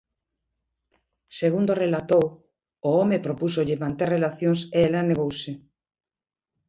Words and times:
Segundo 1.39 1.79
relatou, 1.83 2.25
o 2.87 2.89
home 2.99 3.23
propúxolle 3.25 3.81
manter 3.83 4.09
relacións 4.17 4.59
e 4.77 4.79
ela 4.87 5.07
negouse. 5.09 5.51